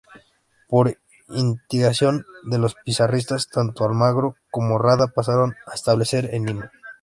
[0.67, 0.97] Por
[1.29, 6.71] instigación de los pizarristas, tanto Almagro como Rada pasaron a establecerse en Lima.